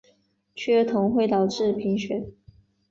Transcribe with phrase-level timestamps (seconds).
[0.55, 2.27] 缺铜会导致贫血。